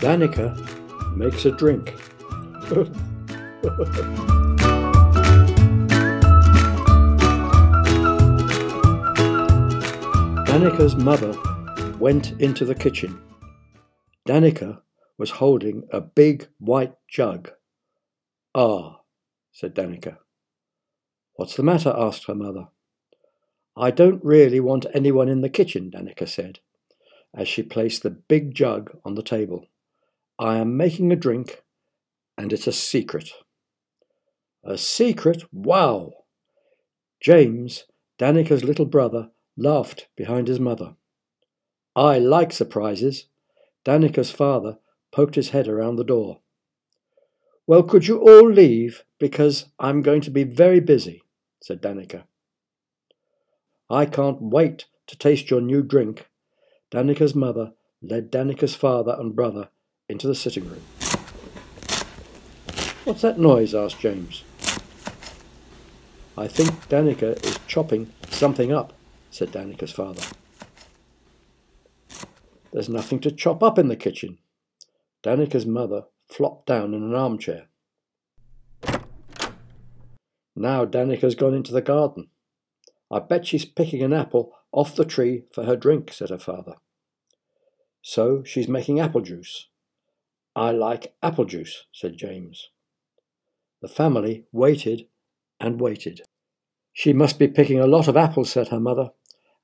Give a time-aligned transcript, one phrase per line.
[0.00, 0.56] Danica
[1.14, 1.94] makes a drink.
[10.46, 11.36] Danica's mother
[11.98, 13.20] went into the kitchen.
[14.26, 14.80] Danica
[15.18, 17.50] was holding a big white jug.
[18.54, 19.00] Ah,
[19.52, 20.16] said Danica.
[21.34, 21.94] What's the matter?
[21.94, 22.68] asked her mother.
[23.76, 26.60] I don't really want anyone in the kitchen, Danica said,
[27.34, 29.66] as she placed the big jug on the table.
[30.40, 31.64] I am making a drink,
[32.38, 33.30] and it's a secret.
[34.64, 35.44] A secret?
[35.52, 36.12] Wow!
[37.20, 37.84] James,
[38.18, 40.94] Danica's little brother, laughed behind his mother.
[41.94, 43.26] I like surprises.
[43.84, 44.78] Danica's father
[45.12, 46.40] poked his head around the door.
[47.66, 51.22] Well, could you all leave, because I'm going to be very busy,
[51.62, 52.22] said Danica.
[53.90, 56.30] I can't wait to taste your new drink.
[56.90, 59.68] Danica's mother led Danica's father and brother
[60.10, 60.82] into the sitting room.
[63.04, 63.74] What's that noise?
[63.74, 64.44] asked James.
[66.36, 68.92] I think Danica is chopping something up,
[69.30, 70.22] said Danica's father.
[72.72, 74.38] There's nothing to chop up in the kitchen.
[75.22, 77.66] Danica's mother flopped down in an armchair.
[80.54, 82.28] Now Danica's gone into the garden.
[83.10, 86.74] I bet she's picking an apple off the tree for her drink, said her father.
[88.02, 89.68] So she's making apple juice.
[90.60, 92.68] I like apple juice, said James.
[93.80, 95.06] The family waited
[95.58, 96.20] and waited.
[96.92, 99.08] She must be picking a lot of apples, said her mother,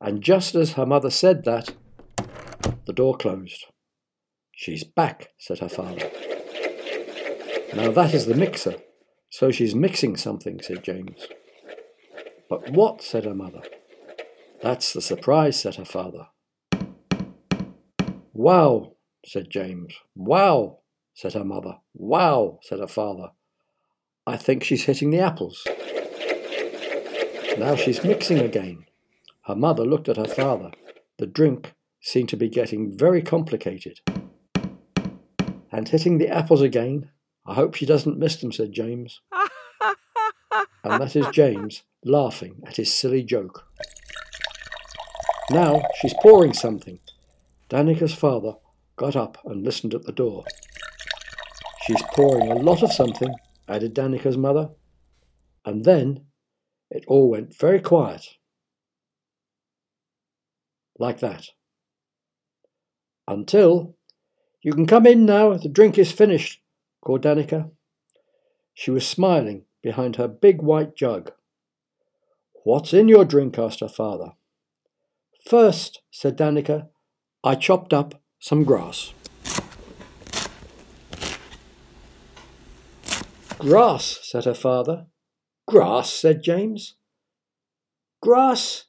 [0.00, 1.74] and just as her mother said that,
[2.86, 3.66] the door closed.
[4.52, 6.10] She's back, said her father.
[7.74, 8.76] Now that is the mixer,
[9.28, 11.28] so she's mixing something, said James.
[12.48, 13.02] But what?
[13.02, 13.60] said her mother.
[14.62, 16.28] That's the surprise, said her father.
[18.32, 18.92] Wow,
[19.26, 19.92] said James.
[20.14, 20.78] Wow,
[21.16, 21.78] said her mother.
[21.94, 23.30] Wow, said her father.
[24.26, 25.66] I think she's hitting the apples.
[27.58, 28.84] Now she's mixing again.
[29.46, 30.72] Her mother looked at her father.
[31.18, 31.72] The drink
[32.02, 34.00] seemed to be getting very complicated.
[35.72, 37.10] And hitting the apples again.
[37.46, 39.20] I hope she doesn't miss them, said James.
[40.84, 43.64] and that is James laughing at his silly joke.
[45.50, 46.98] Now she's pouring something.
[47.70, 48.54] Danica's father
[48.96, 50.44] got up and listened at the door.
[51.86, 53.32] She's pouring a lot of something,
[53.68, 54.70] added Danica's mother.
[55.64, 56.26] And then
[56.90, 58.26] it all went very quiet.
[60.98, 61.46] Like that.
[63.28, 63.96] Until,
[64.62, 66.60] you can come in now, the drink is finished,
[67.04, 67.70] called Danica.
[68.74, 71.30] She was smiling behind her big white jug.
[72.64, 73.58] What's in your drink?
[73.58, 74.32] asked her father.
[75.48, 76.88] First, said Danica,
[77.44, 79.12] I chopped up some grass.
[83.58, 85.06] Grass, said her father.
[85.66, 86.94] Grass, said James.
[88.20, 88.84] Grass?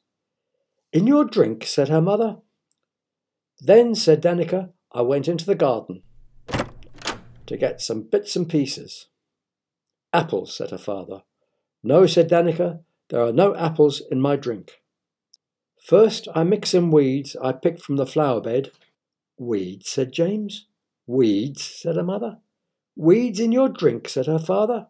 [0.92, 2.38] In your drink, said her mother.
[3.60, 6.02] Then, said Danica, I went into the garden
[7.46, 9.06] to get some bits and pieces.
[10.12, 11.22] Apples, said her father.
[11.82, 14.82] No, said Danica, there are no apples in my drink.
[15.82, 18.70] First, I mix some weeds I picked from the flower bed.
[19.38, 20.66] Weeds, said James.
[21.06, 22.38] Weeds, said her mother.
[23.00, 24.88] Weeds in your drink, said her father.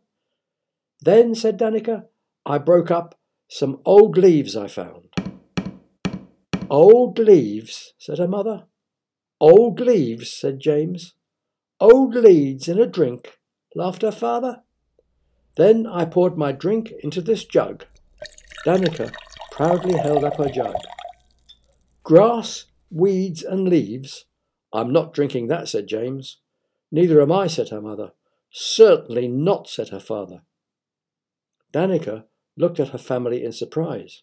[1.03, 2.07] Then, said Danica,
[2.47, 3.19] I broke up
[3.51, 5.11] some old leaves I found.
[6.71, 8.65] Old leaves, said her mother.
[9.39, 11.13] Old leaves, said James.
[11.81, 13.39] Old leaves in a drink,
[13.75, 14.63] laughed her father.
[15.59, 17.85] Then I poured my drink into this jug.
[18.67, 19.13] Danica
[19.53, 20.77] proudly held up her jug.
[22.05, 24.25] Grass, weeds, and leaves?
[24.73, 26.39] I'm not drinking that, said James.
[26.91, 28.13] Neither am I, said her mother.
[28.51, 30.43] Certainly not, said her father.
[31.73, 32.25] Danica
[32.57, 34.23] looked at her family in surprise.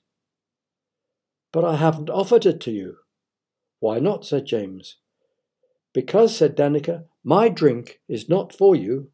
[1.51, 2.97] But I haven't offered it to you.
[3.79, 4.25] Why not?
[4.25, 4.97] said James.
[5.93, 9.11] Because, said Danica, my drink is not for you.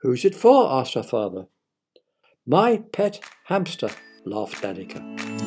[0.00, 0.70] Who's it for?
[0.70, 1.46] asked her father.
[2.46, 3.90] My pet hamster,
[4.24, 5.43] laughed Danica.